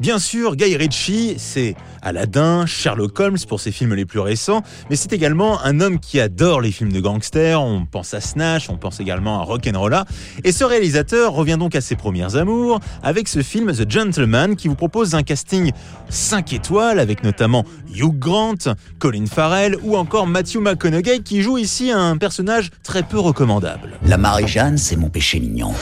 Bien 0.00 0.20
sûr, 0.20 0.54
Guy 0.54 0.76
Ritchie, 0.76 1.34
c'est 1.38 1.74
Aladdin, 2.02 2.66
Sherlock 2.66 3.18
Holmes 3.18 3.38
pour 3.48 3.58
ses 3.58 3.72
films 3.72 3.94
les 3.94 4.06
plus 4.06 4.20
récents, 4.20 4.62
mais 4.90 4.94
c'est 4.96 5.12
également 5.12 5.60
un 5.64 5.80
homme 5.80 5.98
qui 5.98 6.20
adore 6.20 6.60
les 6.60 6.70
films 6.70 6.92
de 6.92 7.00
gangsters, 7.00 7.60
on 7.60 7.84
pense 7.84 8.14
à 8.14 8.20
Snatch, 8.20 8.70
on 8.70 8.76
pense 8.76 9.00
également 9.00 9.40
à 9.40 9.42
Rock'n'Rolla, 9.42 10.04
et 10.44 10.52
ce 10.52 10.62
réalisateur 10.62 11.32
revient 11.32 11.56
donc 11.58 11.74
à 11.74 11.80
ses 11.80 11.96
premières 11.96 12.36
amours 12.36 12.78
avec 13.02 13.26
ce 13.26 13.42
film 13.42 13.72
The 13.72 13.90
Gentleman 13.90 14.54
qui 14.54 14.68
vous 14.68 14.76
propose 14.76 15.16
un 15.16 15.24
casting 15.24 15.72
5 16.10 16.52
étoiles 16.52 17.00
avec 17.00 17.24
notamment 17.24 17.64
Hugh 17.92 18.16
Grant, 18.16 18.54
Colin 19.00 19.26
Farrell 19.26 19.76
ou 19.82 19.96
encore 19.96 20.28
Matthew 20.28 20.58
McConaughey 20.58 21.20
qui 21.24 21.42
joue 21.42 21.58
ici 21.58 21.90
un 21.90 22.16
personnage 22.18 22.70
très 22.84 23.02
peu 23.02 23.18
recommandable. 23.18 23.98
La 24.04 24.16
Marie-Jeanne, 24.16 24.78
c'est 24.78 24.96
mon 24.96 25.10
péché 25.10 25.40
mignon. 25.40 25.72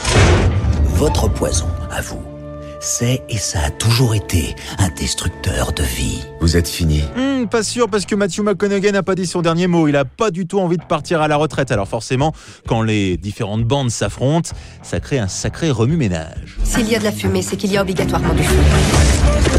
Votre 0.95 1.27
poison, 1.27 1.67
à 1.91 2.01
vous 2.01 2.36
c'est 2.79 3.23
et 3.29 3.37
ça 3.37 3.59
a 3.65 3.69
toujours 3.69 4.15
été 4.15 4.55
un 4.79 4.89
destructeur 4.89 5.73
de 5.73 5.83
vie. 5.83 6.23
Vous 6.39 6.57
êtes 6.57 6.67
fini. 6.67 7.03
Hmm, 7.15 7.47
pas 7.47 7.63
sûr 7.63 7.89
parce 7.89 8.05
que 8.05 8.15
Matthew 8.15 8.41
McConaughey 8.41 8.91
n'a 8.91 9.03
pas 9.03 9.15
dit 9.15 9.25
son 9.25 9.41
dernier 9.41 9.67
mot. 9.67 9.87
Il 9.87 9.95
a 9.95 10.05
pas 10.05 10.31
du 10.31 10.47
tout 10.47 10.59
envie 10.59 10.77
de 10.77 10.83
partir 10.83 11.21
à 11.21 11.27
la 11.27 11.35
retraite. 11.35 11.71
Alors 11.71 11.87
forcément, 11.87 12.33
quand 12.67 12.81
les 12.81 13.17
différentes 13.17 13.63
bandes 13.63 13.91
s'affrontent, 13.91 14.51
ça 14.81 14.99
crée 14.99 15.19
un 15.19 15.27
sacré 15.27 15.69
remue-ménage. 15.69 16.57
S'il 16.63 16.89
y 16.89 16.95
a 16.95 16.99
de 16.99 17.03
la 17.03 17.11
fumée, 17.11 17.41
c'est 17.41 17.57
qu'il 17.57 17.71
y 17.71 17.77
a 17.77 17.81
obligatoirement 17.81 18.33
du 18.33 18.43
feu. 18.43 19.56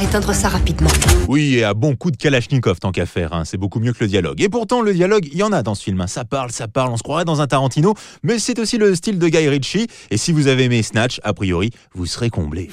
Éteindre 0.00 0.32
ça 0.32 0.48
rapidement. 0.48 0.90
Oui, 1.26 1.56
et 1.56 1.64
à 1.64 1.74
bon 1.74 1.96
coup 1.96 2.12
de 2.12 2.16
Kalachnikov 2.16 2.78
tant 2.78 2.92
qu'à 2.92 3.04
faire, 3.04 3.32
hein. 3.32 3.44
c'est 3.44 3.56
beaucoup 3.56 3.80
mieux 3.80 3.92
que 3.92 4.04
le 4.04 4.06
dialogue. 4.06 4.40
Et 4.40 4.48
pourtant, 4.48 4.80
le 4.80 4.94
dialogue, 4.94 5.28
il 5.32 5.36
y 5.36 5.42
en 5.42 5.50
a 5.50 5.64
dans 5.64 5.74
ce 5.74 5.82
film. 5.82 6.00
Hein. 6.00 6.06
Ça 6.06 6.24
parle, 6.24 6.52
ça 6.52 6.68
parle, 6.68 6.92
on 6.92 6.96
se 6.96 7.02
croirait 7.02 7.24
dans 7.24 7.40
un 7.40 7.48
Tarantino, 7.48 7.94
mais 8.22 8.38
c'est 8.38 8.60
aussi 8.60 8.78
le 8.78 8.94
style 8.94 9.18
de 9.18 9.28
Guy 9.28 9.48
Ritchie. 9.48 9.88
Et 10.12 10.16
si 10.16 10.30
vous 10.30 10.46
avez 10.46 10.64
aimé 10.64 10.84
Snatch, 10.84 11.20
a 11.24 11.32
priori, 11.32 11.70
vous 11.94 12.06
serez 12.06 12.30
comblé. 12.30 12.70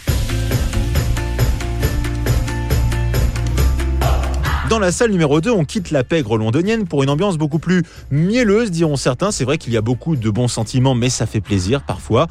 Dans 4.69 4.79
la 4.79 4.91
salle 4.91 5.11
numéro 5.11 5.41
2, 5.41 5.49
on 5.49 5.65
quitte 5.65 5.89
la 5.89 6.03
pègre 6.03 6.37
londonienne 6.37 6.87
pour 6.87 7.01
une 7.01 7.09
ambiance 7.09 7.37
beaucoup 7.37 7.59
plus 7.59 7.83
mielleuse, 8.11 8.69
diront 8.69 8.97
certains. 8.97 9.31
C'est 9.31 9.45
vrai 9.45 9.57
qu'il 9.57 9.73
y 9.73 9.77
a 9.77 9.81
beaucoup 9.81 10.15
de 10.15 10.29
bons 10.29 10.47
sentiments, 10.47 10.93
mais 10.93 11.09
ça 11.09 11.25
fait 11.25 11.41
plaisir 11.41 11.83
parfois. 11.83 12.27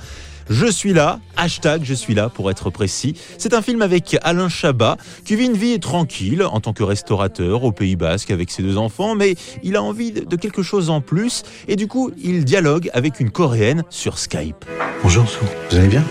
Je 0.51 0.67
suis 0.67 0.93
là, 0.93 1.21
hashtag 1.37 1.83
je 1.85 1.95
suis 1.95 2.15
là 2.15 2.29
pour 2.29 2.51
être 2.51 2.71
précis. 2.71 3.15
C'est 3.39 3.55
un 3.55 3.63
film 3.63 3.83
avec 3.83 4.17
Alain 4.23 4.49
Chabat 4.49 4.97
qui 5.25 5.37
vit 5.37 5.47
une 5.47 5.57
vie 5.57 5.81
tranquille 5.81 6.45
en 6.45 6.61
tant 6.61 6.73
que 6.73 6.83
restaurateur 6.83 7.65
au 7.65 7.73
Pays 7.73 7.97
Basque 7.97 8.31
avec 8.31 8.51
ses 8.51 8.63
deux 8.63 8.77
enfants, 8.77 9.15
mais 9.15 9.35
il 9.63 9.77
a 9.77 9.83
envie 9.83 10.13
de 10.13 10.37
quelque 10.37 10.63
chose 10.63 10.91
en 10.91 11.01
plus 11.01 11.43
et 11.69 11.77
du 11.77 11.89
coup 11.89 12.11
il 12.23 12.45
dialogue 12.45 12.91
avec 12.93 13.21
une 13.21 13.31
Coréenne 13.31 13.85
sur 13.91 14.19
Skype. 14.19 14.65
Bonjour 15.03 15.25
vous 15.71 15.77
allez 15.77 15.89
bien? 15.89 16.05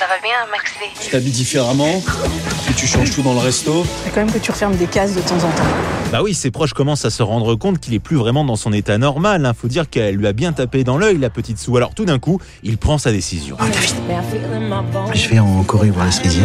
Ça 0.00 0.06
va 0.06 0.18
bien, 0.22 0.32
Maxley. 0.50 0.86
Tu 0.98 1.10
t'habilles 1.10 1.30
différemment, 1.30 2.02
puis 2.64 2.74
tu 2.74 2.86
changes 2.86 3.10
tout 3.10 3.20
dans 3.20 3.34
le 3.34 3.40
resto. 3.40 3.84
C'est 4.02 4.08
quand 4.08 4.24
même 4.24 4.32
que 4.32 4.38
tu 4.38 4.50
refermes 4.50 4.74
des 4.76 4.86
cases 4.86 5.14
de 5.14 5.20
temps 5.20 5.36
en 5.36 5.50
temps. 5.50 5.62
Bah 6.10 6.22
oui, 6.22 6.32
ses 6.32 6.50
proches 6.50 6.72
commencent 6.72 7.04
à 7.04 7.10
se 7.10 7.22
rendre 7.22 7.54
compte 7.54 7.80
qu'il 7.80 7.92
est 7.92 7.98
plus 7.98 8.16
vraiment 8.16 8.42
dans 8.42 8.56
son 8.56 8.72
état 8.72 8.96
normal. 8.96 9.44
Hein. 9.44 9.52
Faut 9.52 9.68
dire 9.68 9.90
qu'elle 9.90 10.14
lui 10.14 10.26
a 10.26 10.32
bien 10.32 10.54
tapé 10.54 10.84
dans 10.84 10.96
l'œil, 10.96 11.18
la 11.18 11.28
petite 11.28 11.58
Sou. 11.58 11.76
Alors 11.76 11.94
tout 11.94 12.06
d'un 12.06 12.18
coup, 12.18 12.40
il 12.62 12.78
prend 12.78 12.96
sa 12.96 13.12
décision. 13.12 13.58
Oh 13.60 13.64
David, 13.70 13.96
je 15.12 15.28
vais 15.28 15.38
en 15.38 15.62
Corée 15.64 15.90
voir 15.90 16.06
la 16.06 16.12
cerisier. 16.12 16.44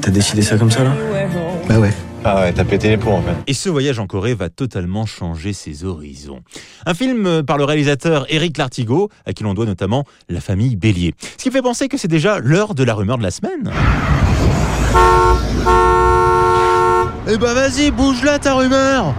T'as 0.00 0.12
décidé 0.12 0.42
ça 0.42 0.56
comme 0.56 0.70
ça 0.70 0.84
là? 0.84 0.92
Bah 1.68 1.80
ouais. 1.80 1.92
Ah 2.24 2.42
ouais, 2.42 2.52
t'as 2.52 2.64
pété 2.64 2.88
les 2.88 2.96
plombs 2.96 3.16
en 3.16 3.22
fait. 3.22 3.34
Et 3.48 3.54
ce 3.54 3.68
voyage 3.68 3.98
en 3.98 4.06
Corée 4.06 4.34
va 4.34 4.48
totalement 4.48 5.06
changer 5.06 5.52
ses 5.52 5.84
horizons. 5.84 6.40
Un 6.86 6.94
film 6.94 7.26
euh, 7.26 7.42
par 7.42 7.58
le 7.58 7.64
réalisateur 7.64 8.26
Eric 8.28 8.58
Lartigot, 8.58 9.08
à 9.26 9.32
qui 9.32 9.42
l'on 9.42 9.54
doit 9.54 9.66
notamment 9.66 10.04
La 10.28 10.40
famille 10.40 10.76
Bélier. 10.76 11.14
Ce 11.36 11.42
qui 11.42 11.50
fait 11.50 11.62
penser 11.62 11.88
que 11.88 11.96
c'est 11.96 12.08
déjà 12.08 12.38
l'heure 12.38 12.74
de 12.74 12.84
la 12.84 12.94
rumeur 12.94 13.18
de 13.18 13.24
la 13.24 13.32
semaine. 13.32 13.72
Eh 17.28 17.36
ben 17.36 17.54
vas-y, 17.54 17.90
bouge 17.90 18.22
là 18.22 18.38
ta 18.38 18.54
rumeur 18.54 19.14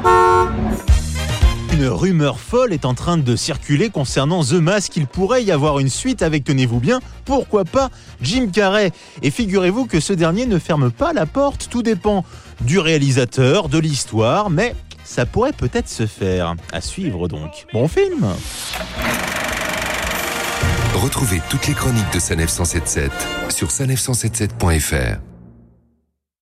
une 1.84 1.90
rumeur 1.90 2.40
folle 2.40 2.72
est 2.72 2.86
en 2.86 2.94
train 2.94 3.18
de 3.18 3.36
circuler 3.36 3.90
concernant 3.90 4.44
The 4.44 4.54
Mask. 4.54 4.96
Il 4.96 5.06
pourrait 5.06 5.44
y 5.44 5.52
avoir 5.52 5.80
une 5.80 5.90
suite 5.90 6.22
avec, 6.22 6.46
tenez-vous 6.46 6.80
bien, 6.80 7.02
pourquoi 7.26 7.66
pas 7.66 7.90
Jim 8.22 8.48
Carrey. 8.54 8.92
Et 9.22 9.32
figurez-vous 9.32 9.86
que 9.86 10.00
ce 10.00 10.14
dernier 10.14 10.46
ne 10.46 10.60
ferme 10.60 10.92
pas 10.92 11.12
la 11.12 11.26
porte. 11.26 11.68
Tout 11.70 11.84
dépend 11.84 12.24
du 12.62 12.80
réalisateur, 12.80 13.68
de 13.68 13.80
l'histoire, 13.80 14.50
mais 14.50 14.76
ça 15.04 15.26
pourrait 15.26 15.52
peut-être 15.52 15.90
se 15.90 16.06
faire. 16.06 16.56
À 16.72 16.80
suivre 16.80 17.28
donc. 17.28 17.66
Bon 17.74 17.90
film 17.90 18.28
Retrouvez 20.96 21.42
toutes 21.50 21.68
les 21.68 21.74
chroniques 21.74 22.14
de 22.14 22.20
Sanef 22.20 22.50
177 22.50 23.12
sur 23.50 23.68
sanef177.fr. 23.68 25.33